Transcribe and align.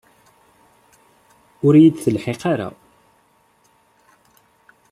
Ur 1.65 1.73
yi-d-teḥliq 1.81 2.41
ara. 2.51 2.69